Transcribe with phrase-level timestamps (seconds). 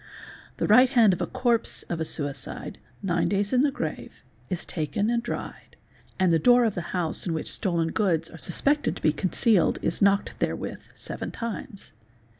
[0.57, 4.65] The right hand of the corpse of a suicide, nine days in the grave, is
[4.65, 5.75] taken and dried,
[6.19, 9.29] and the door of the house in which stolen goods are suspected to be con
[9.29, 11.91] cealed is knocked therewith seven times.